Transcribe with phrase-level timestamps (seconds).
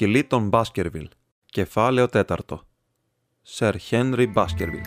[0.00, 1.08] Το σκυλί των Μπάσκερβιλ.
[1.46, 2.62] Κεφάλαιο τέταρτο.
[3.42, 4.80] Σερ Χένρι Μπάσκερβιλ.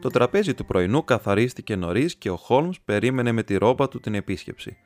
[0.00, 4.14] Το τραπέζι του πρωινού καθαρίστηκε νωρίς και ο Χόλμς περίμενε με τη ρόμπα του την
[4.14, 4.76] επίσκεψη.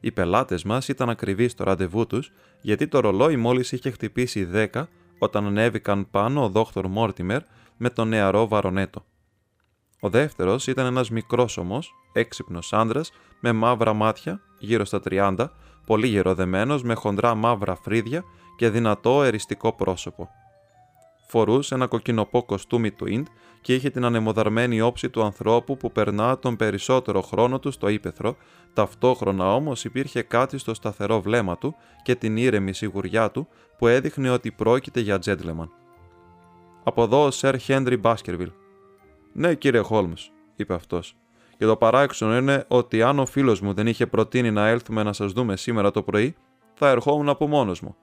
[0.00, 4.88] Οι πελάτες μας ήταν ακριβεί στο ραντεβού τους, γιατί το ρολόι μόλις είχε χτυπήσει 10
[5.18, 7.42] όταν ανέβηκαν πάνω ο δόκτωρ Μόρτιμερ
[7.76, 9.04] με τον νεαρό Βαρονέτο.
[10.00, 11.82] Ο δεύτερος ήταν ένας μικρό όμω,
[12.12, 13.00] έξυπνος άντρα,
[13.40, 15.50] με μαύρα μάτια, γύρω στα 30,
[15.86, 18.24] πολύ γεροδεμένος, με χοντρά μαύρα φρύδια
[18.56, 20.28] και δυνατό εριστικό πρόσωπο.
[21.28, 23.26] Φορούσε ένα κοκκινοπό κοστούμι του Ιντ
[23.60, 28.36] και είχε την ανεμοδαρμένη όψη του ανθρώπου που περνά τον περισσότερο χρόνο του στο ύπεθρο,
[28.72, 34.30] ταυτόχρονα όμως υπήρχε κάτι στο σταθερό βλέμμα του και την ήρεμη σιγουριά του που έδειχνε
[34.30, 35.70] ότι πρόκειται για τζέντλεμαν.
[36.84, 38.50] Από εδώ ο Σερ Χέντρι Μπάσκερβιλ,
[39.38, 41.16] ναι, κύριε Χόλμς, είπε αυτός.
[41.58, 45.12] Και το παράξενο είναι ότι αν ο φίλος μου δεν είχε προτείνει να έλθουμε να
[45.12, 46.36] σας δούμε σήμερα το πρωί,
[46.74, 47.96] θα ερχόμουν από μόνος μου.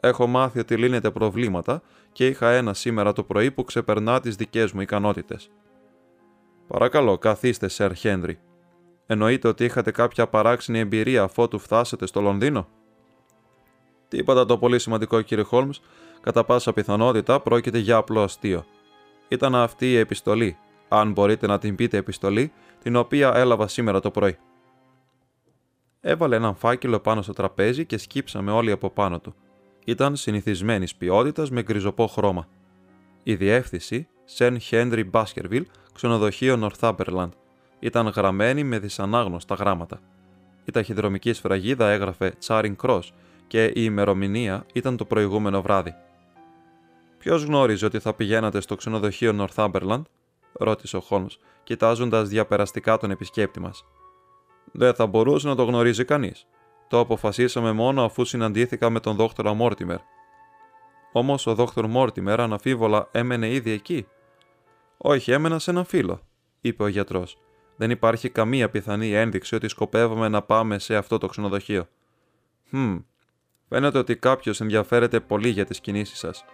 [0.00, 4.72] Έχω μάθει ότι λύνετε προβλήματα και είχα ένα σήμερα το πρωί που ξεπερνά τις δικές
[4.72, 5.50] μου ικανότητες.
[6.66, 8.38] Παρακαλώ, καθίστε, Σερ Χένρι.
[9.06, 12.68] Εννοείτε ότι είχατε κάποια παράξενη εμπειρία αφότου φτάσετε στο Λονδίνο;
[14.08, 15.80] Τίποτα το πολύ σημαντικό, κύριε Χόλμς.
[16.20, 18.64] Κατά πάσα πιθανότητα πρόκειται για απλό αστείο.
[19.28, 20.56] Ήταν αυτή η επιστολή,
[20.92, 22.52] αν μπορείτε να την πείτε επιστολή,
[22.82, 24.38] την οποία έλαβα σήμερα το πρωί.
[26.00, 29.34] Έβαλε έναν φάκελο πάνω στο τραπέζι και σκύψαμε όλοι από πάνω του.
[29.84, 32.48] Ήταν συνηθισμένης ποιότητας με γκριζοπό χρώμα.
[33.22, 37.32] Η διεύθυνση Σεν Χένρι Μπάσκερβιλ, ξενοδοχείο Νορθάμπερλαντ,
[37.78, 40.00] ήταν γραμμένη με δυσανάγνωστα γράμματα.
[40.64, 43.02] Η ταχυδρομική σφραγίδα έγραφε Charing Cross
[43.46, 45.94] και η ημερομηνία ήταν το προηγούμενο βράδυ.
[47.18, 50.04] Ποιος γνώριζε ότι θα πηγαίνατε στο ξενοδοχείο Νορθάμπερλαντ,
[50.52, 53.84] ρώτησε ο Χόλμς, κοιτάζοντας διαπεραστικά τον επισκέπτη μας.
[54.72, 56.46] Δεν θα μπορούσε να το γνωρίζει κανείς.
[56.88, 59.98] Το αποφασίσαμε μόνο αφού συναντήθηκα με τον δόκτωρα Μόρτιμερ.
[61.12, 64.06] Όμως ο δόκτωρ Μόρτιμερ αναφίβολα έμενε ήδη εκεί.
[64.96, 66.20] Όχι, έμενα σε έναν φίλο,
[66.60, 67.38] είπε ο γιατρός.
[67.76, 71.88] Δεν υπάρχει καμία πιθανή ένδειξη ότι σκοπεύαμε να πάμε σε αυτό το ξενοδοχείο.
[72.68, 72.96] Χμ,
[73.68, 76.44] φαίνεται ότι κάποιος ενδιαφέρεται πολύ για τις κινήσεις σας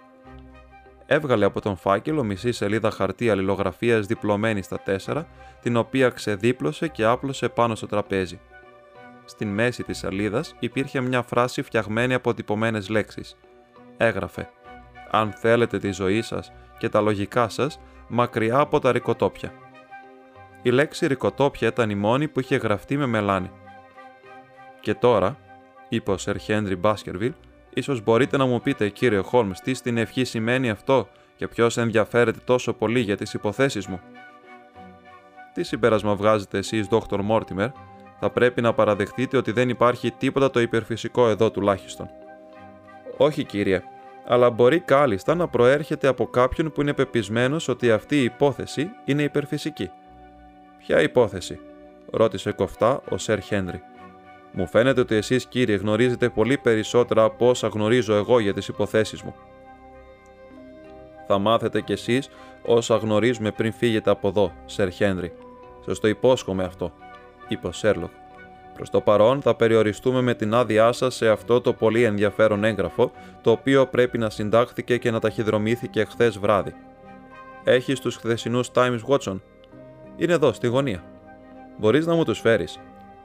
[1.06, 5.26] έβγαλε από τον φάκελο μισή σελίδα χαρτί αλληλογραφίας διπλωμένη στα τέσσερα,
[5.62, 8.40] την οποία ξεδίπλωσε και άπλωσε πάνω στο τραπέζι.
[9.24, 13.36] Στην μέση της σελίδας υπήρχε μια φράση φτιαγμένη από τυπωμένες λέξεις.
[13.96, 14.48] Έγραφε:
[15.10, 19.52] Αν θέλετε τη ζωή σας και τα λογικά σας, μακριά από τα ρικοτόπια.
[20.62, 23.50] Η λέξη ρικοτόπια ήταν η μόνη που είχε γραφτεί με μελάνι.
[24.80, 25.38] Και τώρα,
[25.88, 27.32] είπε ο Σερ Χένρι Μπάσκερβιλ,
[27.82, 32.38] σω μπορείτε να μου πείτε, κύριε Χόλμς, τι στην ευχή σημαίνει αυτό και ποιος ενδιαφέρεται
[32.44, 34.00] τόσο πολύ για τις υποθέσεις μου.
[35.54, 37.68] Τι συμπέρασμα βγάζετε εσείς, Δόκτωρ Μόρτιμερ,
[38.20, 42.08] θα πρέπει να παραδεχτείτε ότι δεν υπάρχει τίποτα το υπερφυσικό εδώ τουλάχιστον.
[43.16, 43.82] Όχι, κύριε,
[44.26, 49.22] αλλά μπορεί κάλλιστα να προέρχεται από κάποιον που είναι πεπισμένος ότι αυτή η υπόθεση είναι
[49.22, 49.90] υπερφυσική.
[50.78, 51.60] Ποια υπόθεση,
[52.10, 53.82] ρώτησε κοφτά ο Σερ Χένρι.
[54.58, 59.22] Μου φαίνεται ότι εσείς κύριε γνωρίζετε πολύ περισσότερα από όσα γνωρίζω εγώ για τις υποθέσεις
[59.22, 59.34] μου.
[61.26, 62.28] Θα μάθετε κι εσείς
[62.62, 65.32] όσα γνωρίζουμε πριν φύγετε από εδώ, Σερ Χένρι.
[65.84, 66.92] Σας το υπόσχομαι αυτό,
[67.48, 68.10] είπε ο Σέρλοκ.
[68.74, 73.10] Προς το παρόν θα περιοριστούμε με την άδειά σας σε αυτό το πολύ ενδιαφέρον έγγραφο,
[73.42, 76.74] το οποίο πρέπει να συντάχθηκε και να ταχυδρομήθηκε χθες βράδυ.
[77.64, 79.40] Έχεις τους χθεσινούς Times Watson.
[80.16, 81.02] Είναι εδώ, στη γωνία.
[81.78, 82.80] Μπορείς να μου τους φέρεις,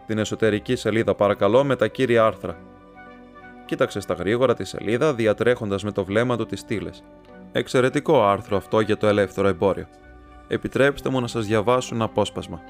[0.05, 2.57] την εσωτερική σελίδα παρακαλώ με τα κύρια άρθρα.
[3.65, 7.03] Κοίταξε στα γρήγορα τη σελίδα διατρέχοντας με το βλέμμα του τις στήλες.
[7.51, 9.87] Εξαιρετικό άρθρο αυτό για το ελεύθερο εμπόριο.
[10.47, 12.61] Επιτρέψτε μου να σας διαβάσω ένα απόσπασμα.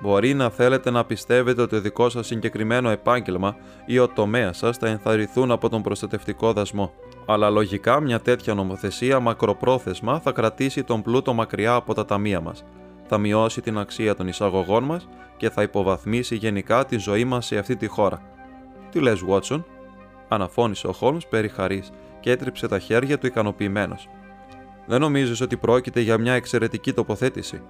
[0.00, 3.56] Μπορεί να θέλετε να πιστεύετε ότι το δικός σας συγκεκριμένο επάγγελμα
[3.86, 6.92] ή ο τομέας σας θα ενθαρρυνθούν από τον προστατευτικό δασμό.
[7.26, 12.64] Αλλά λογικά μια τέτοια νομοθεσία μακροπρόθεσμα θα κρατήσει τον πλούτο μακριά από τα ταμεία μας
[13.08, 17.58] θα μειώσει την αξία των εισαγωγών μας και θα υποβαθμίσει γενικά τη ζωή μας σε
[17.58, 18.22] αυτή τη χώρα.
[18.90, 19.66] Τι λες, Βότσον,
[20.28, 21.90] αναφώνησε ο Χόλμς περιχαρής
[22.20, 24.08] και έτριψε τα χέρια του ικανοποιημένος.
[24.86, 27.62] Δεν νομίζεις ότι πρόκειται για μια εξαιρετική τοποθέτηση;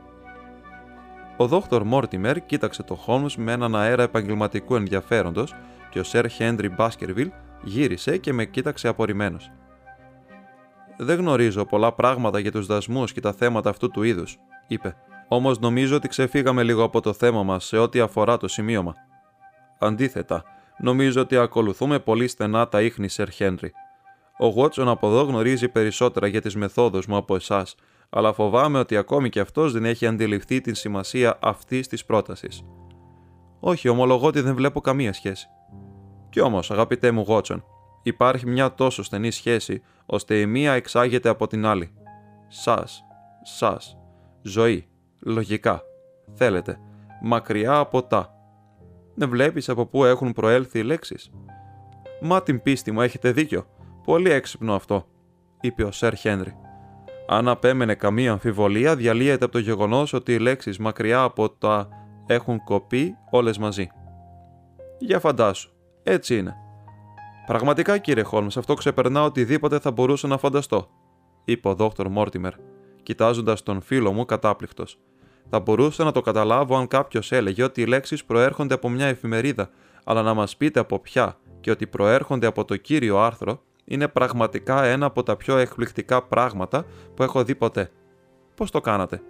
[1.36, 5.54] Ο Δόκτωρ Μόρτιμερ κοίταξε το Χόλμς με έναν αέρα επαγγελματικού ενδιαφέροντος
[5.90, 7.30] και ο Σερ Χέντρι Μπάσκερβιλ
[7.62, 9.50] γύρισε και με κοίταξε απορριμμένος.
[10.96, 14.96] Δεν γνωρίζω πολλά πράγματα για τους δασμούς και τα θέματα αυτού του είδους, είπε.
[15.28, 18.94] Όμως νομίζω ότι ξεφύγαμε λίγο από το θέμα μας σε ό,τι αφορά το σημείωμα.
[19.78, 20.44] Αντίθετα,
[20.78, 23.72] νομίζω ότι ακολουθούμε πολύ στενά τα ίχνη, Σερ Χέντρι.
[24.38, 27.74] Ο Γουότσον από εδώ γνωρίζει περισσότερα για τις μεθόδους μου από εσάς,
[28.10, 32.62] αλλά φοβάμαι ότι ακόμη και αυτός δεν έχει αντιληφθεί την σημασία αυτής της πρότασης.
[33.60, 35.48] Όχι, ομολογώ ότι δεν βλέπω καμία σχέση.
[36.30, 37.64] Κι όμως, αγαπητέ μου Γότσον,
[38.02, 41.92] υπάρχει μια τόσο στενή σχέση, ώστε η μία εξάγεται από την άλλη.
[42.48, 43.04] Σας,
[43.42, 43.96] σας,
[44.42, 44.88] ζωή,
[45.20, 45.82] λογικά,
[46.34, 46.78] θέλετε,
[47.22, 48.32] μακριά από τα.
[49.14, 51.30] Δεν βλέπεις από πού έχουν προέλθει οι λέξεις.
[52.20, 53.66] Μα την πίστη μου έχετε δίκιο.
[54.04, 55.06] Πολύ έξυπνο αυτό,
[55.60, 56.56] είπε ο Σερ Χένρι.
[57.26, 61.88] Αν απέμενε καμία αμφιβολία, διαλύεται από το γεγονός ότι οι λέξεις μακριά από τα
[62.26, 63.88] έχουν κοπεί όλες μαζί.
[64.98, 65.72] Για φαντάσου,
[66.02, 66.54] έτσι είναι.
[67.46, 70.88] Πραγματικά, κύριε Χόλμς, αυτό ξεπερνά οτιδήποτε θα μπορούσα να φανταστώ,
[71.44, 72.52] είπε ο Δόκτωρ Μόρτιμερ,
[73.02, 74.98] κοιτάζοντας τον φίλο μου κατάπληκτος.
[75.50, 79.70] Θα μπορούσα να το καταλάβω αν κάποιος έλεγε ότι οι λέξεις προέρχονται από μια εφημερίδα,
[80.04, 84.84] αλλά να μας πείτε από ποια και ότι προέρχονται από το κύριο άρθρο είναι πραγματικά
[84.84, 86.84] ένα από τα πιο εκπληκτικά πράγματα
[87.14, 87.90] που έχω δει ποτέ.
[88.54, 89.22] Πώς το κάνατε;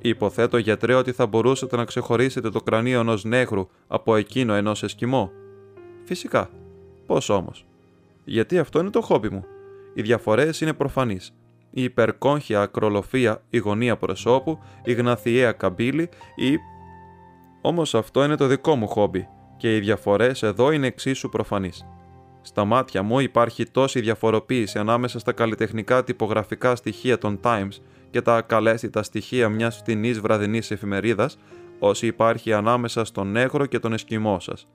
[0.00, 5.30] Υποθέτω γιατρέ ότι θα μπορούσατε να ξεχωρίσετε το κρανίο ενός νέγρου από εκείνο ενός εσκιμό.
[6.04, 6.50] Φυσικά.
[7.06, 7.66] Πώς όμως;
[8.24, 9.44] Γιατί αυτό είναι το χόμπι μου.
[9.94, 11.34] Οι διαφορές είναι προφανείς.
[11.70, 16.56] Η υπερκόγχια ακρολοφία, η γωνία προσώπου, η γναθιαία καμπύλη, η.
[17.60, 21.84] Όμως αυτό είναι το δικό μου χόμπι και οι διαφορές εδώ είναι εξίσου προφανείς.
[22.42, 27.80] Στα μάτια μου υπάρχει τόση διαφοροποίηση ανάμεσα στα καλλιτεχνικά τυπογραφικά στοιχεία των Times
[28.10, 31.38] και τα ακαλέστητα στοιχεία μιας φτηνής βραδινής εφημερίδας,
[31.78, 34.68] όσοι υπάρχει ανάμεσα στον νέγρο και τον εσκιμό σας.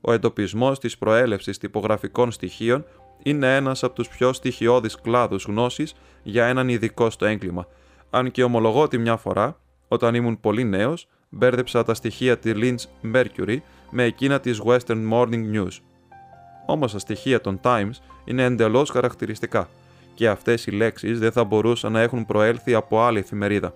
[0.00, 2.84] Ο εντοπισμός της προέλευσης τυπογραφικών στοιχείων
[3.22, 7.66] είναι ένας από τους πιο στοιχειώδεις κλάδους γνώσης για έναν ειδικό στο έγκλημα,
[8.10, 13.14] αν και ομολογώ ότι μια φορά, όταν ήμουν πολύ νέος, μπέρδεψα τα στοιχεία τη Lynch
[13.14, 13.56] Mercury
[13.90, 15.78] με εκείνα της Western Morning News
[16.70, 17.90] όμως τα στοιχεία των Times
[18.24, 19.68] είναι εντελώς χαρακτηριστικά
[20.14, 23.74] και αυτές οι λέξεις δεν θα μπορούσαν να έχουν προέλθει από άλλη εφημερίδα.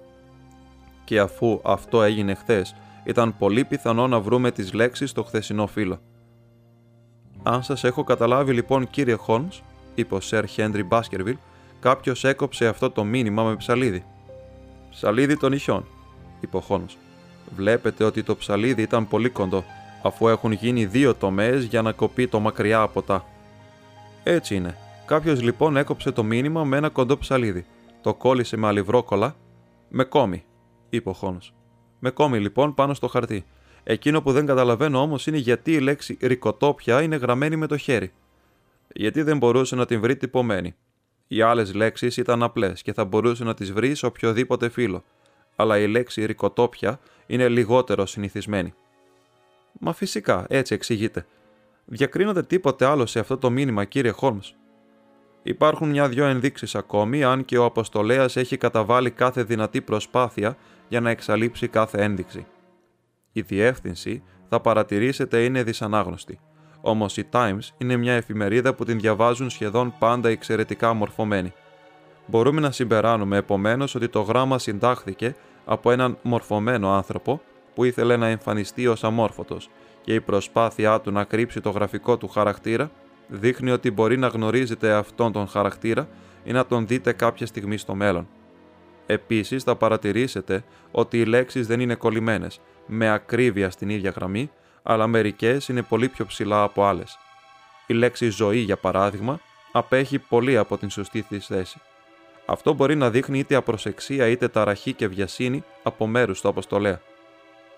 [1.04, 2.74] Και αφού αυτό έγινε χθες,
[3.04, 6.00] ήταν πολύ πιθανό να βρούμε τις λέξεις στο χθεσινό φύλλο.
[7.42, 9.62] Αν σας έχω καταλάβει λοιπόν, κύριε Χόλμς,
[9.94, 11.36] είπε ο Σερ Χέντρι Μπάσκερβιλ,
[11.80, 14.04] κάποιος έκοψε αυτό το μήνυμα με ψαλίδι.
[14.90, 15.86] Ψαλίδι των νυχιών,
[16.40, 16.96] είπε ο Χόλμς.
[17.56, 19.64] Βλέπετε ότι το ψαλίδι ήταν πολύ κοντό
[20.02, 23.24] αφού έχουν γίνει δύο τομές για να κοπεί το μακριά από τα.
[24.22, 24.76] Έτσι είναι.
[25.06, 27.66] Κάποιος λοιπόν έκοψε το μήνυμα με ένα κοντό ψαλίδι.
[28.00, 29.34] Το κόλλησε με αλυβρόκολα.
[29.88, 30.44] Με κόμι,
[30.90, 31.38] είπε ο Χόνο.
[31.98, 33.44] Με κόμι λοιπόν πάνω στο χαρτί.
[33.84, 38.12] Εκείνο που δεν καταλαβαίνω όμως είναι γιατί η λέξη ρικοτόπια είναι γραμμένη με το χέρι.
[38.94, 40.74] Γιατί δεν μπορούσε να την βρει τυπωμένη.
[41.26, 45.04] Οι άλλες λέξεις ήταν απλές και θα μπορούσε να τις βρει σε οποιοδήποτε φύλλο.
[45.56, 48.74] Αλλά η λέξη ρικοτόπια είναι λιγότερο συνηθισμένη.
[49.80, 51.26] Μα φυσικά, έτσι εξηγείται.
[51.84, 54.54] Διακρίνονται τίποτε άλλο σε αυτό το μήνυμα, κύριε Χόλμς.
[55.42, 60.56] Υπάρχουν μια-δυο ενδείξεις ακόμη, αν και ο Αποστολέας έχει καταβάλει κάθε δυνατή προσπάθεια
[60.88, 62.46] για να εξαλείψει κάθε ένδειξη.
[63.32, 66.38] Η διεύθυνση, θα παρατηρήσετε, είναι δυσανάγνωστη.
[66.80, 71.52] Όμως η Times είναι μια εφημερίδα που την διαβάζουν σχεδόν πάντα εξαιρετικά μορφωμένη.
[72.26, 75.34] Μπορούμε να συμπεράνουμε επομένως ότι το γράμμα συντάχθηκε
[75.64, 77.40] από έναν μορφωμένο άνθρωπο
[77.74, 79.70] που ήθελε να εμφανιστεί ως αμόρφωτος
[80.00, 82.90] και η προσπάθειά του να κρύψει το γραφικό του χαρακτήρα
[83.28, 86.08] δείχνει ότι μπορεί να γνωρίζετε αυτόν τον χαρακτήρα
[86.44, 88.28] ή να τον δείτε κάποια στιγμή στο μέλλον.
[89.06, 94.50] Επίσης θα παρατηρήσετε ότι οι λέξεις δεν είναι κολλημένες με ακρίβεια στην ίδια γραμμή,
[94.82, 97.18] αλλά μερικές είναι πολύ πιο ψηλά από άλλες.
[97.86, 99.40] Η λέξη ζωή, για παράδειγμα,
[99.72, 101.80] απέχει πολύ από την σωστή της θέση.
[102.46, 107.00] Αυτό μπορεί να δείχνει είτε απροσεξία είτε ταραχή και βιασύνη από μέρους του αποστολέα.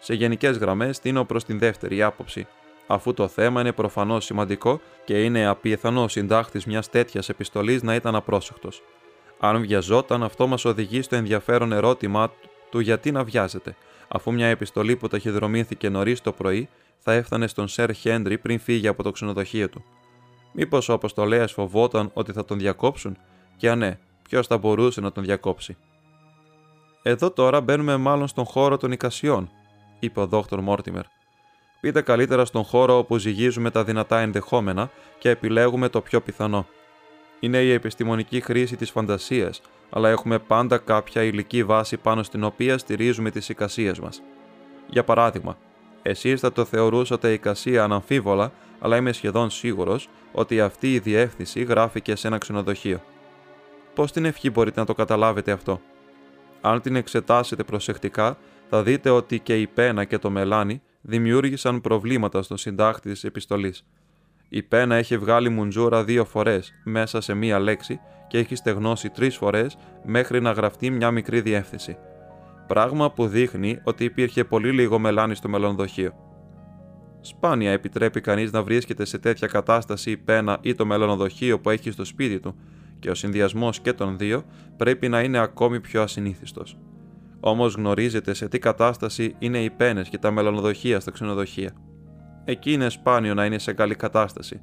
[0.00, 2.46] Σε γενικές γραμμές τίνω προς την δεύτερη άποψη,
[2.86, 8.14] αφού το θέμα είναι προφανώς σημαντικό και είναι απιθανό συντάχτης μιας τέτοιας επιστολής να ήταν
[8.14, 8.82] απρόσεκτος.
[9.38, 12.32] Αν βιαζόταν, αυτό μας οδηγεί στο ενδιαφέρον ερώτημα
[12.70, 13.76] του γιατί να βιάζεται,
[14.08, 18.88] αφού μια επιστολή που ταχυδρομήθηκε νωρίς το πρωί θα έφτανε στον Σερ Χέντρι πριν φύγει
[18.88, 19.84] από το ξενοδοχείο του.
[20.52, 23.16] Μήπως ο Αποστολέα φοβόταν ότι θα τον διακόψουν,
[23.56, 23.98] και αν ναι,
[24.28, 25.76] ποιος θα μπορούσε να τον διακόψει;
[27.02, 29.50] Εδώ τώρα μπαίνουμε μάλλον στον χώρο των οικασιών,
[29.98, 31.04] είπε ο Δόκτωρ Μόρτιμερ.
[31.80, 36.66] Πείτε καλύτερα στον χώρο όπου ζυγίζουμε τα δυνατά ενδεχόμενα και επιλέγουμε το πιο πιθανό.
[37.44, 39.60] Είναι η επιστημονική χρήση της φαντασίας,
[39.90, 44.22] αλλά έχουμε πάντα κάποια υλική βάση πάνω στην οποία στηρίζουμε τις εικασίες μας.
[44.88, 45.58] Για παράδειγμα,
[46.02, 52.16] εσείς θα το θεωρούσατε εικασία αναμφίβολα, αλλά είμαι σχεδόν σίγουρος ότι αυτή η διεύθυνση γράφηκε
[52.16, 53.02] σε ένα ξενοδοχείο.
[53.94, 55.80] Πώς την ευχή μπορείτε να το καταλάβετε αυτό;
[56.60, 62.42] Αν την εξετάσετε προσεκτικά, θα δείτε ότι και η πένα και το μελάνι δημιούργησαν προβλήματα
[62.42, 63.84] στον συντάκτη της επιστολής.
[64.48, 69.36] Η πένα έχει βγάλει μουντζούρα δύο φορές μέσα σε μία λέξη και έχει στεγνώσει τρεις
[69.36, 71.96] φορές μέχρι να γραφτεί μια μικρή διεύθυνση.
[72.66, 76.12] Πράγμα που δείχνει ότι υπήρχε πολύ λίγο μελάνι στο μελονοδοχείο.
[77.20, 81.90] Σπάνια επιτρέπει κανείς να βρίσκεται σε τέτοια κατάσταση η πένα ή το μελονοδοχείο που έχει
[81.90, 82.56] στο σπίτι του,
[82.98, 84.44] και ο συνδυασμός και των δύο
[84.76, 86.78] πρέπει να είναι ακόμη πιο ασυνήθιστος.
[87.40, 91.70] Όμως γνωρίζετε σε τι κατάσταση είναι οι πένες και τα μελονοδοχεία στα ξενοδοχεία.
[92.44, 94.60] Εκεί είναι σπάνιο να είναι σε καλή κατάσταση.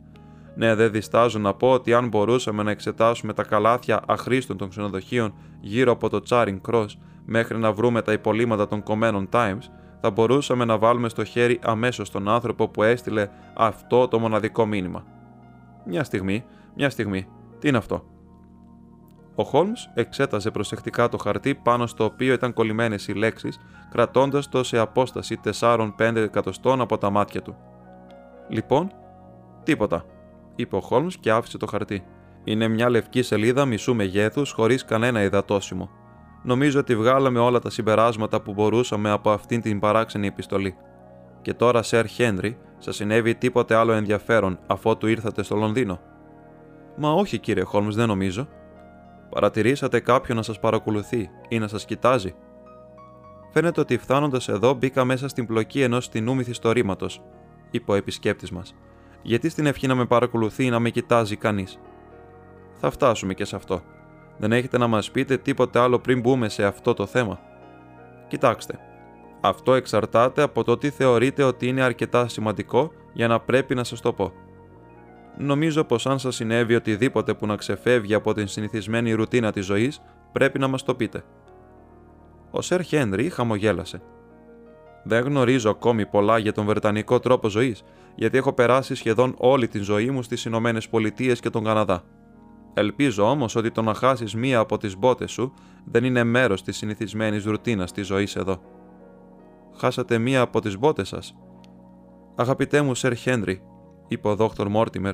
[0.55, 5.33] Ναι, δεν διστάζω να πω ότι αν μπορούσαμε να εξετάσουμε τα καλάθια αχρήστων των ξενοδοχείων
[5.61, 6.87] γύρω από το Charing Cross
[7.25, 9.63] μέχρι να βρούμε τα υπολείμματα των κομμένων Times,
[10.01, 15.05] θα μπορούσαμε να βάλουμε στο χέρι αμέσως τον άνθρωπο που έστειλε αυτό το μοναδικό μήνυμα.
[15.85, 16.45] Μια στιγμή,
[16.75, 17.27] μια στιγμή,
[17.59, 18.05] τι είναι αυτό;
[19.35, 23.59] Ο Χόλμ εξέταζε προσεκτικά το χαρτί πάνω στο οποίο ήταν κολλημένες οι λέξεις,
[23.91, 27.55] κρατώντας το σε απόσταση 4-5 εκατοστών από τα μάτια του.
[28.51, 28.91] Λοιπόν,
[29.63, 30.05] τίποτα,
[30.55, 32.03] είπε ο Χόλμς και άφησε το χαρτί.
[32.43, 35.89] Είναι μια λευκή σελίδα μισού μεγέθους χωρίς κανένα υδατόσιμο.
[36.43, 40.75] Νομίζω ότι βγάλαμε όλα τα συμπεράσματα που μπορούσαμε από αυτήν την παράξενη επιστολή.
[41.41, 45.99] Και τώρα, Σερ Χένρι, σας συνέβη τίποτε άλλο ενδιαφέρον αφότου ήρθατε στο Λονδίνο;
[46.97, 48.47] Μα όχι, κύριε Χόλμς, δεν νομίζω.
[49.29, 52.35] Παρατηρήσατε κάποιον να σας παρακολουθεί ή να σας κοιτάζει;
[53.53, 57.21] Φαίνεται ότι φτάνοντας εδώ μπήκα μέσα στην πλοκή ενός τεινού μυθιστορήματος,
[57.71, 58.75] είπε ο επισκέπτης μας.
[59.21, 61.79] Γιατί στην ευχή να με παρακολουθεί ή να με κοιτάζει κανείς.
[62.75, 63.81] Θα φτάσουμε και σε αυτό.
[64.37, 67.39] Δεν έχετε να μας πείτε τίποτε άλλο πριν μπούμε σε αυτό το θέμα.
[68.27, 68.79] Κοιτάξτε.
[69.41, 74.01] Αυτό εξαρτάται από το τι θεωρείτε ότι είναι αρκετά σημαντικό για να πρέπει να σας
[74.01, 74.33] το πω.
[75.37, 80.01] Νομίζω πως αν σας συνέβη οτιδήποτε που να ξεφεύγει από την συνηθισμένη ρουτίνα της ζωής,
[80.31, 81.23] πρέπει να μας το πείτε.
[82.51, 84.01] Ο Σερ Χένρι χαμογέλασε.
[85.03, 87.83] Δεν γνωρίζω ακόμη πολλά για τον Βρετανικό τρόπο ζωής,
[88.15, 92.03] γιατί έχω περάσει σχεδόν όλη τη ζωή μου στις Ηνωμένες Πολιτείες και τον Καναδά.
[92.73, 95.53] Ελπίζω όμως ότι το να χάσεις μία από τις μπότες σου
[95.85, 98.61] δεν είναι μέρος της συνηθισμένης ρουτίνας της ζωής εδώ.
[99.77, 101.35] Χάσατε μία από τις μπότες σας.
[102.35, 103.61] Αγαπητέ μου, Σερ Χένρι,
[104.07, 105.13] είπε ο Δόκτωρ Μόρτιμερ,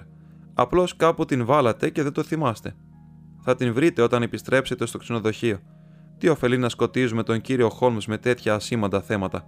[0.54, 2.76] απλώς κάπου την βάλατε και δεν το θυμάστε.
[3.42, 5.60] Θα την βρείτε όταν επιστρέψετε στο ξενοδοχείο.
[6.18, 9.46] Τι ωφελεί να σκοτίζουμε τον κύριο Χόλμς με τέτοια ασήμαντα θέματα.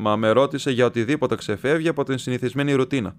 [0.00, 3.16] Μα με ρώτησε για οτιδήποτε ξεφεύγει από την συνηθισμένη ρουτίνα.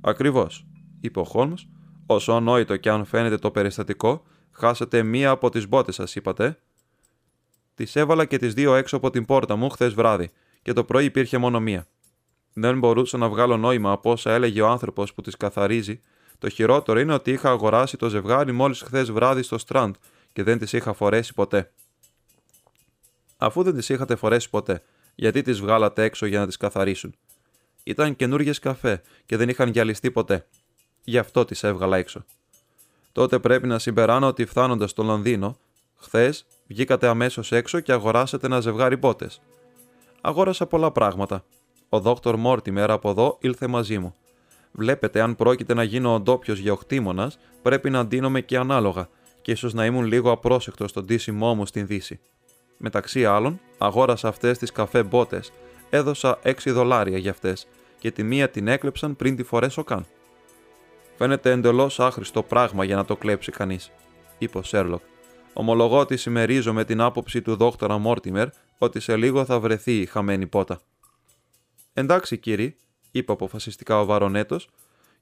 [0.00, 0.66] Ακριβώς,
[1.00, 1.66] είπε ο Χόλμς,
[2.06, 6.58] όσο ανόητο και αν φαίνεται το περιστατικό, χάσατε μία από τις μπότες σας, είπατε.
[7.74, 10.30] Τις έβαλα και τις δύο έξω από την πόρτα μου χθες βράδυ,
[10.62, 11.86] και το πρωί υπήρχε μόνο μία.
[12.52, 16.00] Δεν μπορούσα να βγάλω νόημα από όσα έλεγε ο άνθρωπος που τις καθαρίζει.
[16.38, 19.94] Το χειρότερο είναι ότι είχα αγοράσει το ζευγάρι μόλις χθες βράδυ στο Στραντ
[20.32, 21.72] και δεν τις είχα φορέσει ποτέ.
[23.36, 24.82] Αφού δεν τις είχατε φορέσει ποτέ,
[25.14, 27.14] γιατί τις βγάλατε έξω για να τις καθαρίσουν.
[27.84, 30.46] Ήταν καινούργιες καφέ και δεν είχαν γυαλιστεί ποτέ.
[31.04, 32.24] Γι' αυτό τις έβγαλα έξω.
[33.12, 35.56] Τότε πρέπει να συμπεράνω ότι φτάνοντας στο Λονδίνο,
[35.96, 39.40] χθες βγήκατε αμέσως έξω και αγοράσατε ένα ζευγάρι μπότες.
[40.20, 41.44] Αγόρασα πολλά πράγματα,
[41.88, 44.14] ο Δόκτωρ Μόρτιμερ από εδώ ήλθε μαζί μου.
[44.72, 49.08] Βλέπετε, αν πρόκειται να γίνω ο ντόπιος γεωκτήμονα, πρέπει να ντύνομαι και ανάλογα,
[49.42, 52.20] και ίσως να ήμουν λίγο απρόσεκτος στον ντύσιμό μου στην Δύση.
[52.82, 55.52] Μεταξύ άλλων, αγόρασα αυτές τις καφέ μπότες,
[55.90, 57.66] έδωσα 6 δολάρια για αυτές,
[57.98, 60.06] και τη μία την έκλεψαν πριν τη φορέσω καν.
[61.16, 63.90] Φαίνεται εντελώς άχρηστο πράγμα για να το κλέψει κανείς,
[64.38, 65.02] είπε ο Σέρλοκ.
[65.52, 70.46] Ομολογώ ότι συμμερίζομαι την άποψη του δόκτωρα Μόρτιμερ ότι σε λίγο θα βρεθεί η χαμένη
[70.46, 70.80] πότα.
[71.94, 72.74] Εντάξει, κύριε,
[73.10, 74.68] είπε αποφασιστικά ο Βαρονέτος,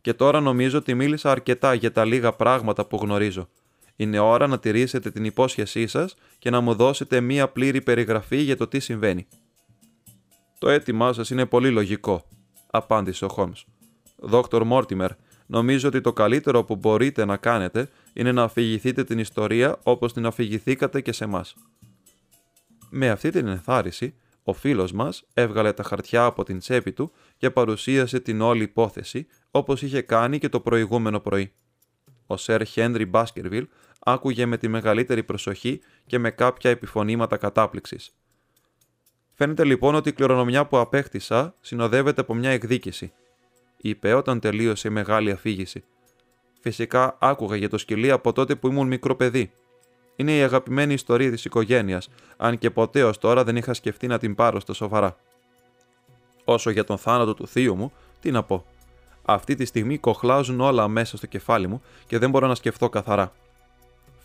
[0.01, 3.49] και τώρα νομίζω ότι μίλησα αρκετά για τα λίγα πράγματα που γνωρίζω.
[4.01, 8.57] Είναι ώρα να τηρήσετε την υπόσχεσή σας και να μου δώσετε μία πλήρη περιγραφή για
[8.57, 9.27] το τι συμβαίνει.
[10.59, 12.25] Το αίτημά σας είναι πολύ λογικό,
[12.71, 13.65] απάντησε ο Χόμς.
[14.17, 15.11] Δόκτωρ Μόρτιμερ,
[15.47, 20.27] νομίζω ότι το καλύτερο που μπορείτε να κάνετε είναι να αφηγηθείτε την ιστορία όπως την
[20.27, 21.55] αφηγηθήκατε και σε εμάς.
[22.91, 27.51] Με αυτή την ενθάρρυνση, ο φίλος μας έβγαλε τα χαρτιά από την τσέπη του και
[27.51, 31.53] παρουσίασε την όλη υπόθεση όπως είχε κάνει και το προηγούμενο πρωί.
[32.31, 38.13] Ο Σερ Χένρι Μπάσκερβιλ άκουγε με τη μεγαλύτερη προσοχή και με κάποια επιφωνήματα κατάπληξης.
[39.35, 43.13] Φαίνεται λοιπόν ότι η κληρονομιά που απέκτησα συνοδεύεται από μια εκδίκηση,
[43.77, 45.85] είπε όταν τελείωσε η μεγάλη αφήγηση.
[46.61, 49.53] Φυσικά άκουγα για το σκυλί από τότε που ήμουν μικρό παιδί
[50.21, 54.19] είναι η αγαπημένη ιστορία της οικογένειας, αν και ποτέ ως τώρα δεν είχα σκεφτεί να
[54.19, 55.17] την πάρω στα σοβαρά.
[56.45, 58.65] Όσο για τον θάνατο του θείου μου, τι να πω.
[59.25, 63.33] Αυτή τη στιγμή κοχλάζουν όλα μέσα στο κεφάλι μου και δεν μπορώ να σκεφτώ καθαρά.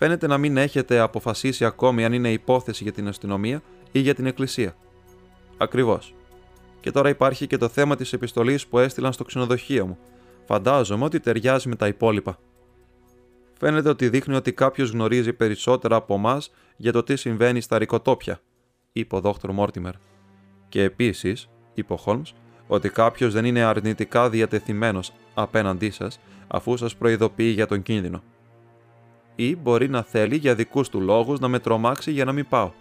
[0.03, 4.25] Φαίνεται να μην έχετε αποφασίσει ακόμη αν είναι υπόθεση για την αστυνομία ή για την
[4.25, 4.75] εκκλησία.
[5.57, 6.13] Ακριβώς.
[6.79, 9.97] Και τώρα υπάρχει και το θέμα της επιστολής που έστειλαν στο ξενοδοχείο μου.
[10.45, 12.39] Φαντάζομαι ότι ταιριάζει με τα υπόλοιπα.
[13.59, 16.41] Φαίνεται ότι δείχνει ότι κάποιος γνωρίζει περισσότερα από εμά
[16.75, 18.39] για το τι συμβαίνει στα ρικοτόπια,
[18.91, 19.93] είπε ο Δόκτωρ Μόρτιμερ.
[20.69, 22.33] Και επίσης, είπε ο Χόλμς,
[22.67, 28.23] ότι κάποιος δεν είναι αρνητικά διατεθειμένος απέναντί σας αφού σας προειδοποιεί για τον κίνδυνο.
[29.35, 32.71] Ή μπορεί να θέλει για δικούς του λόγους να με τρομάξει για να μην πάω.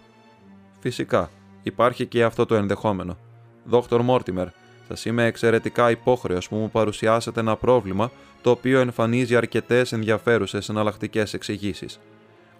[0.79, 1.29] Φυσικά,
[1.63, 3.17] υπάρχει και αυτό το ενδεχόμενο.
[3.63, 4.47] Δόκτωρ Μόρτιμερ,
[4.87, 11.33] σας είμαι εξαιρετικά υπόχρεος που μου παρουσιάσετε ένα πρόβλημα το οποίο εμφανίζει αρκετές ενδιαφέρουσες εναλλακτικές
[11.33, 11.99] εξηγήσεις.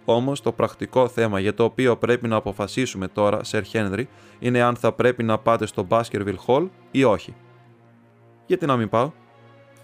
[0.04, 4.08] Όμως το πρακτικό θέμα για το οποίο πρέπει να αποφασίσουμε τώρα, Σερ Χένρι,
[4.38, 7.34] είναι αν θα πρέπει να πάτε στο Baskerville Hall ή όχι.
[8.46, 9.12] Γιατί να μην πάω,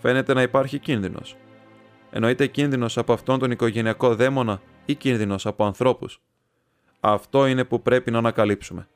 [0.00, 1.36] φαίνεται να υπάρχει κίνδυνος.
[2.10, 6.20] Εννοείται κίνδυνος από αυτόν τον οικογενειακό δαίμονα ή κίνδυνος από ανθρώπους.
[7.00, 8.88] Αυτό είναι που πρέπει να ανακαλύψουμε.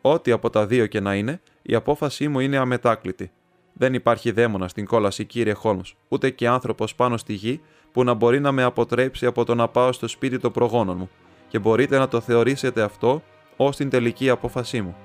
[0.00, 3.32] Ό,τι από τα δύο και να είναι, η απόφασή μου είναι αμετάκλητη.
[3.72, 7.60] Δεν υπάρχει δαίμονα στην κόλαση, κύριε Χόλμς, ούτε και άνθρωπος πάνω στη γη
[7.92, 11.10] που να μπορεί να με αποτρέψει από το να πάω στο σπίτι των προγόνων μου,
[11.48, 13.22] και μπορείτε να το θεωρήσετε αυτό
[13.56, 14.96] ως την τελική απόφασή μου.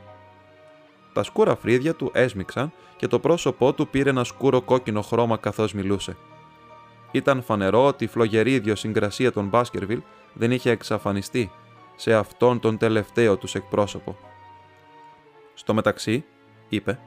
[1.14, 5.74] Τα σκούρα φρύδια του έσμιξαν και το πρόσωπό του πήρε ένα σκούρο κόκκινο χρώμα καθώς
[5.74, 6.18] μιλούσε.
[7.12, 10.02] Ήταν φανερό ότι η φλογερή ιδιοσυγκρασία των Μπάσκερβιλ
[10.34, 11.52] δεν είχε εξαφανιστεί
[11.96, 14.18] σε αυτόν τον τελευταίο τους εκπρόσωπο.
[15.54, 16.26] Στο μεταξύ,
[16.70, 17.00] είπε,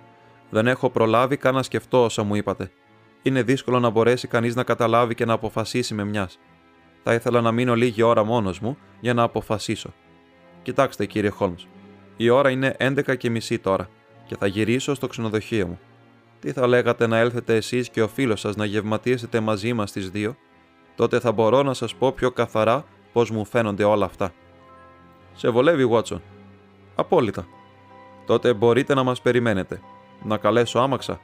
[0.50, 2.70] δεν έχω προλάβει καν να σκεφτώ όσα μου είπατε.
[3.22, 6.38] Είναι δύσκολο να μπορέσει κανείς να καταλάβει και να αποφασίσει με μιας.
[7.02, 9.94] Θα ήθελα να μείνω λίγη ώρα μόνος μου για να αποφασίσω.
[10.62, 11.66] Κοιτάξτε, κύριε Χόλμς,
[12.16, 13.88] η ώρα είναι 11 και μισή τώρα
[14.26, 15.78] και θα γυρίσω στο ξενοδοχείο μου.
[16.42, 20.10] Τι θα λέγατε να έλθετε εσείς και ο φίλος σας να γευματίσετε μαζί μας τις
[20.10, 20.36] δύο,
[20.96, 24.32] τότε θα μπορώ να σας πω πιο καθαρά πώς μου φαίνονται όλα αυτά.
[25.34, 26.22] Σε βολεύει, Βότσον.
[26.94, 27.46] Απόλυτα.
[28.26, 29.80] Τότε μπορείτε να μας περιμένετε.
[30.22, 31.20] Να καλέσω άμαξα.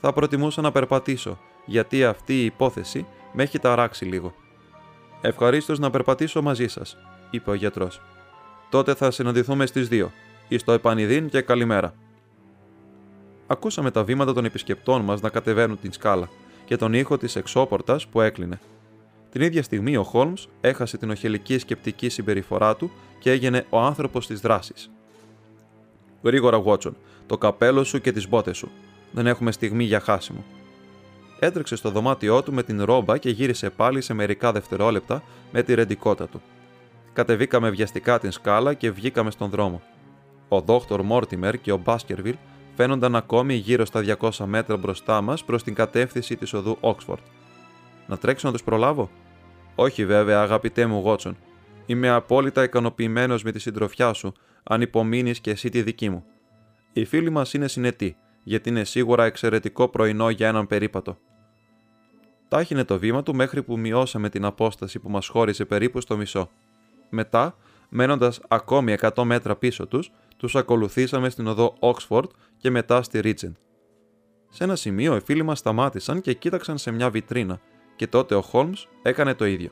[0.00, 4.34] Θα προτιμούσα να περπατήσω, γιατί αυτή η υπόθεση με έχει ταράξει λίγο.
[5.20, 6.96] Ευχαρίστως να περπατήσω μαζί σας,
[7.30, 8.00] είπε ο γιατρός.
[8.70, 10.12] Τότε θα συναντηθούμε στις δύο.
[10.48, 11.94] Εις το επανειδήν και καλημέρα.
[13.52, 16.28] Ακούσαμε τα βήματα των επισκεπτών μας να κατεβαίνουν την σκάλα
[16.64, 18.60] και τον ήχο της εξώπορτας που έκλεινε.
[19.30, 24.26] Την ίδια στιγμή ο Χόλμς έχασε την οχελική σκεπτική συμπεριφορά του και έγινε ο άνθρωπος
[24.26, 24.90] της δράσης.
[26.22, 28.70] Γρήγορα, Βότσον, το καπέλο σου και τις μπότες σου.
[29.12, 30.44] Δεν έχουμε στιγμή για χάσιμο.
[31.38, 35.74] Έτρεξε στο δωμάτιό του με την ρόμπα και γύρισε πάλι σε μερικά δευτερόλεπτα με τη
[35.74, 36.42] ρεντικότα του.
[37.12, 39.82] Κατεβήκαμε βιαστικά την σκάλα και βγήκαμε στον δρόμο.
[40.48, 42.36] Ο Δόκτωρ Μόρτιμερ και ο Μπάσκερβιλ
[42.80, 47.20] φαίνονταν ακόμη γύρω στα 200 μέτρα μπροστά μας προς την κατεύθυνση της οδού Όξφορντ.
[48.06, 49.10] Να τρέξω να τους προλάβω;
[49.74, 51.36] Όχι βέβαια, αγαπητέ μου Γότσον.
[51.86, 56.24] Είμαι απόλυτα ικανοποιημένος με τη συντροφιά σου, αν υπομείνεις και εσύ τη δική μου.
[56.92, 61.18] Οι φίλοι μας είναι συνετοί, γιατί είναι σίγουρα εξαιρετικό πρωινό για έναν περίπατο.
[62.48, 66.50] Τάχινε το βήμα του μέχρι που μειώσαμε την απόσταση που μας χώρισε περίπου στο μισό.
[67.08, 67.56] Μετά,
[67.88, 70.10] μένοντας ακόμη 100 μέτρα πίσω τους,
[70.40, 72.24] τους ακολουθήσαμε στην οδό Oxford
[72.56, 73.54] και μετά στη Ρίτσεντ.
[74.48, 77.60] Σε ένα σημείο οι φίλοι μας σταμάτησαν και κοίταξαν σε μια βιτρίνα,
[77.96, 78.72] και τότε ο Χόλμ
[79.02, 79.70] έκανε το ίδιο.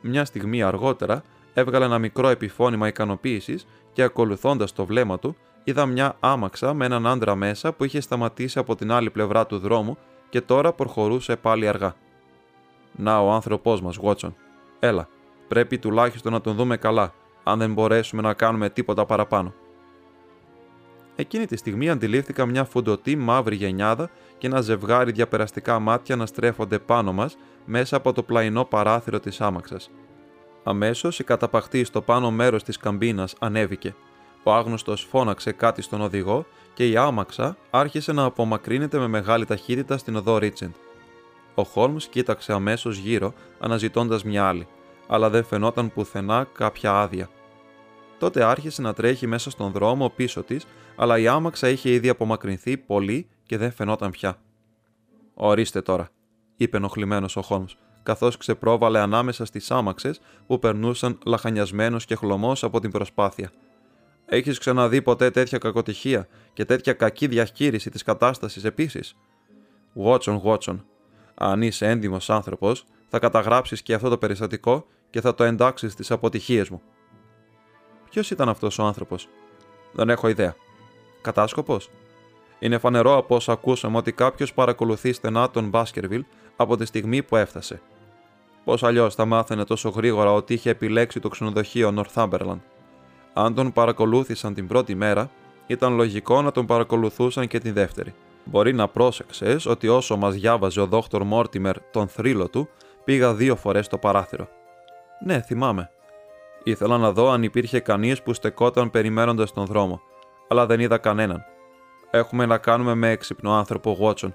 [0.00, 1.22] Μια στιγμή αργότερα
[1.54, 7.06] έβγαλε ένα μικρό επιφώνημα ικανοποίησης και ακολουθώντας το βλέμμα του, είδα μια άμαξα με έναν
[7.06, 11.68] άντρα μέσα που είχε σταματήσει από την άλλη πλευρά του δρόμου και τώρα προχωρούσε πάλι
[11.68, 11.94] αργά.
[12.96, 14.36] Να ο άνθρωπός μας, Βότσον.
[14.78, 15.08] Έλα,
[15.48, 19.54] πρέπει τουλάχιστον να τον δούμε καλά, αν δεν μπορέσουμε να κάνουμε τίποτα παραπάνω.
[21.16, 26.78] Εκείνη τη στιγμή αντιλήφθηκα μια φουντοτή μαύρη γενιάδα και ένα ζευγάρι διαπεραστικά μάτια να στρέφονται
[26.78, 29.90] πάνω μας μέσα από το πλαϊνό παράθυρο της άμαξας.
[30.64, 33.94] Αμέσως η καταπαχτή στο πάνω μέρος της καμπίνας ανέβηκε.
[34.42, 39.98] Ο άγνωστος φώναξε κάτι στον οδηγό και η άμαξα άρχισε να απομακρύνεται με μεγάλη ταχύτητα
[39.98, 40.74] στην οδό Ρίτσεντ.
[41.54, 44.66] Ο Χόλμς κοίταξε αμέσως γύρω, αναζητώντας μια άλλη,
[45.06, 47.28] αλλά δεν φαινόταν πουθενά κάποια άδεια.
[48.18, 52.76] Τότε άρχισε να τρέχει μέσα στον δρόμο πίσω της, αλλά η άμαξα είχε ήδη απομακρυνθεί
[52.76, 54.38] πολύ και δεν φαινόταν πια.
[55.34, 56.08] Ορίστε τώρα,
[56.56, 62.80] είπε ενοχλημένος ο Χόλμς, καθώς ξεπρόβαλε ανάμεσα στις άμαξες που περνούσαν λαχανιασμένος και χλωμός από
[62.80, 63.50] την προσπάθεια.
[64.26, 69.16] Έχεις ξαναδεί ποτέ τέτοια κακοτυχία και τέτοια κακή διαχείριση της κατάστασης επίσης;
[69.92, 70.84] Βότσον, Βότσον,
[71.34, 76.10] αν είσαι έντιμος άνθρωπος, θα καταγράψεις και αυτό το περιστατικό και θα το εντάξεις στις
[76.10, 76.82] αποτυχίες μου.
[78.14, 79.28] Ποιος ήταν αυτός ο άνθρωπος,
[79.92, 80.56] Δεν έχω ιδέα.
[81.22, 81.90] Κατάσκοπος;
[82.58, 86.24] Είναι φανερό από όσα ακούσαμε ότι κάποιος παρακολουθεί στενά τον Μπάσκερβιλ
[86.56, 87.80] από τη στιγμή που έφτασε.
[88.64, 92.60] Πώς αλλιώς θα μάθαινε τόσο γρήγορα ότι είχε επιλέξει το ξενοδοχείο Νορθάμπερλαντ.
[93.32, 95.30] Αν τον παρακολούθησαν την πρώτη μέρα,
[95.66, 98.14] ήταν λογικό να τον παρακολουθούσαν και την δεύτερη.
[98.44, 102.68] Μπορεί να πρόσεξες ότι όσο μας διάβαζε ο Δόκτωρ Μόρτιμερ τον θρύλο του,
[103.04, 104.48] πήγα δύο φορές στο παράθυρο.
[105.24, 105.88] Ναι, θυμάμαι.
[106.66, 110.00] Ήθελα να δω αν υπήρχε κανείς που στεκόταν περιμένοντας τον δρόμο,
[110.48, 111.44] αλλά δεν είδα κανέναν.
[112.10, 114.34] Έχουμε να κάνουμε με έξυπνο άνθρωπο, Βότσον.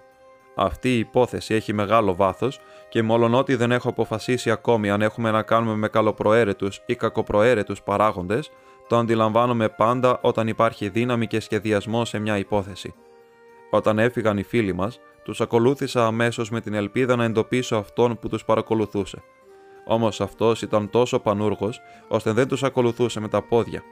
[0.55, 5.31] Αυτή η υπόθεση έχει μεγάλο βάθος και μόλον ότι δεν έχω αποφασίσει ακόμη αν έχουμε
[5.31, 8.51] να κάνουμε με καλοπροαίρετους ή κακοπροαίρετους παράγοντες,
[8.87, 12.93] το αντιλαμβάνομαι πάντα όταν υπάρχει δύναμη και σχεδιασμό σε μια υπόθεση.
[13.69, 18.27] Όταν έφυγαν οι φίλοι μας, τους ακολούθησα αμέσως με την ελπίδα να εντοπίσω αυτόν που
[18.27, 19.23] τους παρακολουθούσε.
[19.91, 23.83] Όμως αυτός ήταν τόσο πανούργος, ώστε δεν τους ακολουθούσε με τα πόδια.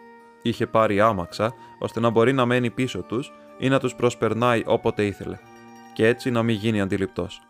[0.42, 5.06] Είχε πάρει άμαξα, ώστε να μπορεί να μένει πίσω τους ή να τους προσπερνάει όποτε
[5.06, 5.40] ήθελε,
[5.94, 7.42] και έτσι να μην γίνει αντιληπτός.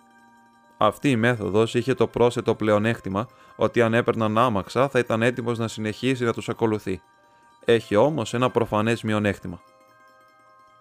[0.77, 5.67] Αυτή η μέθοδος είχε το πρόσθετο πλεονέκτημα ότι αν έπαιρναν άμαξα θα ήταν έτοιμος να
[5.67, 7.01] συνεχίσει να τους ακολουθεί.
[7.65, 9.61] Έχει όμως ένα προφανές μειονέκτημα.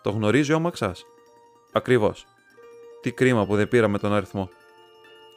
[0.02, 0.94] Το γνωρίζει ο Μαξά.
[1.72, 2.26] Ακριβώς.
[3.00, 4.48] Τι κρίμα που δεν πήραμε τον αριθμό.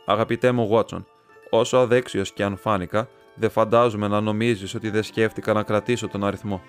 [0.06, 1.06] Αγαπητέ μου Βότσον,
[1.50, 6.24] όσο αδέξιος και αν φάνηκα, δεν φαντάζομαι να νομίζεις ότι δεν σκέφτηκα να κρατήσω τον
[6.24, 6.62] αριθμό.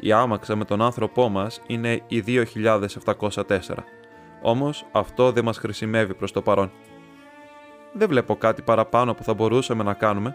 [0.00, 3.58] Η άμαξα με τον άνθρωπό μας είναι η 2704.
[4.42, 6.70] Όμως αυτό δεν μας χρησιμεύει προς το παρόν.
[7.92, 10.34] Δεν βλέπω κάτι παραπάνω που θα μπορούσαμε να κάνουμε.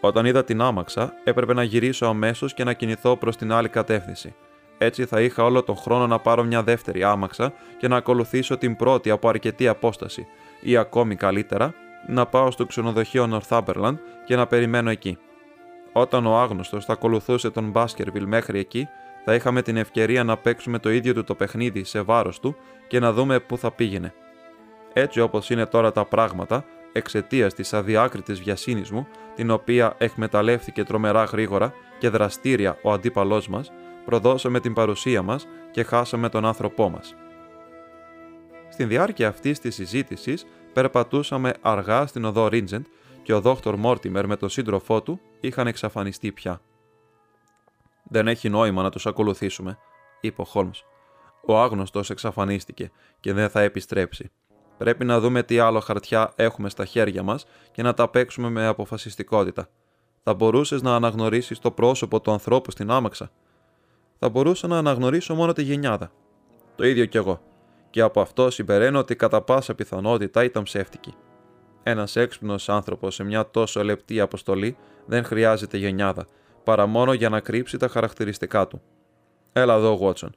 [0.00, 4.34] Όταν είδα την άμαξα, έπρεπε να γυρίσω αμέσως και να κινηθώ προς την άλλη κατεύθυνση.
[4.78, 8.76] Έτσι θα είχα όλο τον χρόνο να πάρω μια δεύτερη άμαξα και να ακολουθήσω την
[8.76, 10.26] πρώτη από αρκετή απόσταση,
[10.60, 11.74] ή ακόμη καλύτερα,
[12.06, 15.18] να πάω στο ξενοδοχείο Northumberland και να περιμένω εκεί.
[15.92, 18.88] Όταν ο άγνωστος θα ακολουθούσε τον Μπάσκερβιλ μέχρι εκεί,
[19.24, 22.56] θα είχαμε την ευκαιρία να παίξουμε το ίδιο του το παιχνίδι σε βάρος του
[22.88, 24.14] και να δούμε πού θα πήγαινε.
[24.92, 31.24] Έτσι όπως είναι τώρα τα πράγματα, εξαιτίας της αδιάκριτης βιασύνης μου, την οποία εκμεταλλεύτηκε τρομερά
[31.24, 33.72] γρήγορα και δραστήρια ο αντίπαλός μας,
[34.04, 37.14] προδώσαμε την παρουσία μας και χάσαμε τον άνθρωπό μας.
[38.68, 42.84] Στην διάρκεια αυτής της συζήτησης, περπατούσαμε αργά στην οδό Ρίντζεντ
[43.22, 46.60] και ο Δόκτωρ Μόρτιμερ με τον σύντροφό του είχαν εξαφανιστεί πια.
[48.02, 49.78] Δεν έχει νόημα να τους ακολουθήσουμε,
[50.20, 50.84] είπε ο Χόλμς.
[51.46, 54.30] Ο άγνωστος εξαφανίστηκε και δεν θα επιστρέψει.
[54.78, 58.66] Πρέπει να δούμε τι άλλο χαρτιά έχουμε στα χέρια μας και να τα παίξουμε με
[58.66, 59.68] αποφασιστικότητα.
[60.22, 63.30] Θα μπορούσες να αναγνωρίσεις το πρόσωπο του ανθρώπου στην άμαξα.
[64.18, 66.12] Θα μπορούσα να αναγνωρίσω μόνο τη γενιάδα.
[66.76, 67.40] Το ίδιο κι εγώ.
[67.90, 71.14] Και από αυτό συμπεραίνω ότι κατά πάσα πιθανότητα ήταν ψεύτικη.
[71.82, 74.76] Ένας έξυπνος άνθρωπος σε μια τόσο λεπτή αποστολή
[75.06, 76.26] δεν χρειάζεται γενιάδα,
[76.64, 78.82] παρά μόνο για να κρύψει τα χαρακτηριστικά του.
[79.52, 80.34] Έλα εδώ, Βότσον.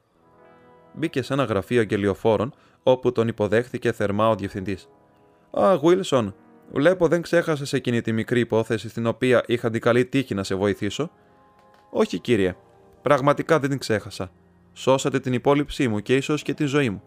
[0.92, 4.88] Μπήκε σε ένα γραφείο αγγελιοφόρων, όπου τον υποδέχθηκε θερμά ο διευθυντής.
[5.60, 6.34] Α, Γουίλσον,
[6.72, 10.54] βλέπω δεν ξέχασες εκείνη τη μικρή υπόθεση στην οποία είχα την καλή τύχη να σε
[10.54, 11.10] βοηθήσω.
[11.90, 12.56] Όχι, κύριε.
[13.02, 14.30] Πραγματικά δεν την ξέχασα.
[14.72, 17.02] Σώσατε την υπόλοιψή μου και ίσως και τη ζωή μου.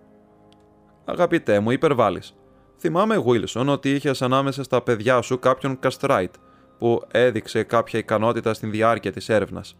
[1.10, 2.36] Αγαπητέ μου, υπερβάλλεις.
[2.78, 6.34] Θυμάμαι, Γουίλσον, ότι είχες ανάμεσα στα παιδιά σου κάποιον Καστράιτ,
[6.78, 9.78] που έδειξε κάποια ικανότητα στην διάρκεια της έρευνας.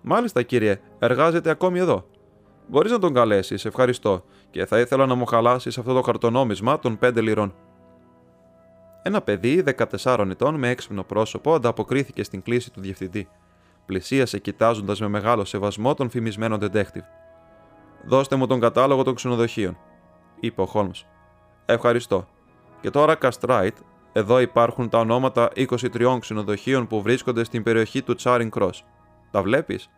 [0.00, 2.06] Μάλιστα, κύριε, εργάζεται ακόμη εδώ.
[2.66, 6.98] Μπορείς να τον καλέσεις, ευχαριστώ, και θα ήθελα να μου χαλάσεις αυτό το χαρτονόμισμα των
[6.98, 7.54] 5 λιρών.
[9.02, 9.62] Ένα παιδί
[10.02, 13.28] 14 ετών με έξυπνο πρόσωπο ανταποκρίθηκε στην κλίση του διευθυντή.
[13.86, 17.06] Πλησίασε κοιτάζοντας με μεγάλο σεβασμό τον φημισμένο detective.
[18.06, 19.78] Δώστε μου τον κατάλογο των ξενοδοχείων,
[20.40, 21.06] είπε ο Χόλμς.
[21.66, 22.28] Ευχαριστώ.
[22.80, 23.76] Και τώρα, Καστράιτ,
[24.12, 28.80] εδώ υπάρχουν τα ονόματα 23 ξενοδοχείων που βρίσκονται στην περιοχή του Charing Cross.
[29.30, 29.90] Τα βλέπεις;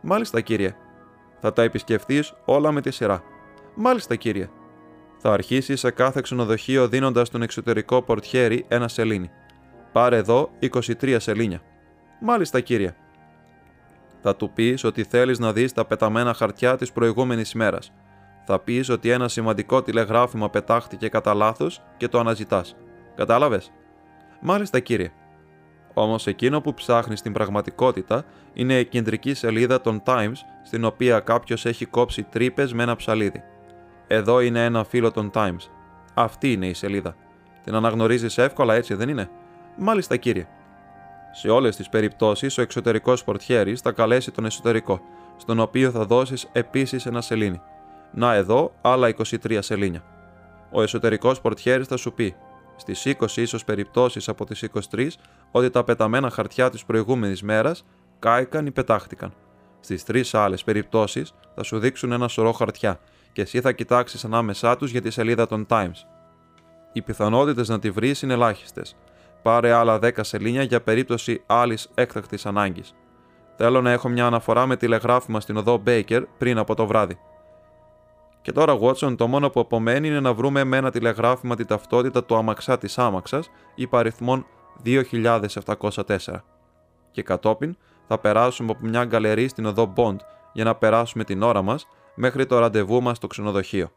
[0.00, 0.74] Μάλιστα, κύριε.
[1.40, 3.22] Θα τα επισκεφθείς όλα με τη σειρά.
[3.74, 4.48] Μάλιστα, κύριε.
[5.16, 9.30] Θα αρχίσεις σε κάθε ξενοδοχείο δίνοντας τον εξωτερικό πορτιέρι ένα σελήνι.
[9.92, 11.60] Πάρε εδώ 23 σελήνια.
[12.20, 12.94] Μάλιστα, κύριε.
[14.22, 17.78] Θα του πεις ότι θέλεις να δεις τα πεταμένα χαρτιά της προηγούμενης ημέρα.
[18.44, 22.76] Θα πεις ότι ένα σημαντικό τηλεγράφημα πετάχτηκε κατά λάθος και το αναζητάς.
[23.14, 23.72] Κατάλαβες;
[24.40, 25.12] Μάλιστα, κύριε.
[25.94, 31.66] Όμως εκείνο που ψάχνεις στην πραγματικότητα είναι η κεντρική σελίδα των Times, στην οποία κάποιος
[31.66, 33.42] έχει κόψει τρύπες με ένα ψαλίδι.
[34.06, 35.68] Εδώ είναι ένα φύλλο των Times.
[36.14, 37.16] Αυτή είναι η σελίδα.
[37.64, 39.30] Την αναγνωρίζεις εύκολα, έτσι δεν είναι;
[39.76, 40.46] Μάλιστα, κύριε.
[41.32, 45.00] Σε όλες τις περιπτώσεις, ο εξωτερικός πορτιέρης θα καλέσει τον εσωτερικό,
[45.36, 47.60] στον οποίο θα δώσεις επίσης ένα σελήνι.
[48.12, 50.02] Να εδώ άλλα 23 σελήνια.
[50.70, 52.34] Ο εσωτερικός πορτιέρης θα σου πει
[52.76, 55.08] στις 20 ίσως περιπτώσεις από τις 23
[55.50, 57.84] ότι τα πεταμένα χαρτιά της προηγούμενης μέρας
[58.18, 59.32] κάηκαν ή πετάχτηκαν.
[59.80, 63.00] Στις τρεις άλλες περιπτώσεις θα σου δείξουν ένα σωρό χαρτιά
[63.32, 66.06] και εσύ θα κοιτάξεις ανάμεσά τους για τη σελίδα των Times.
[66.92, 68.96] Οι πιθανότητες να τη βρεις είναι ελάχιστες.
[69.42, 72.94] Πάρε άλλα 10 σελίνια για περίπτωση άλλης έκτακτης ανάγκης.
[73.56, 77.18] Θέλω να έχω μια αναφορά με τηλεγράφημα στην οδό Baker πριν από το βράδυ.
[78.42, 82.24] Και τώρα, Watson, το μόνο που απομένει είναι να βρούμε με ένα τηλεγράφημα την ταυτότητα
[82.24, 84.46] του αμαξά της άμαξας υπαριθμών
[84.84, 86.44] 2704.
[87.10, 87.76] Και κατόπιν
[88.06, 90.16] θα περάσουμε από μια γκαλερί στην οδό Bond
[90.52, 93.90] για να περάσουμε την ώρα μας μέχρι το ραντεβού μας στο ξενοδοχείο.